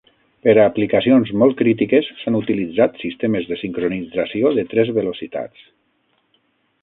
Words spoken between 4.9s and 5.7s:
velocitats.